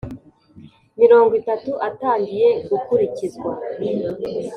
[1.01, 3.51] mirongo itatu atangiye gukurikizwa